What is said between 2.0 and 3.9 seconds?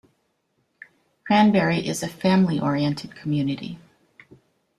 a family-oriented community.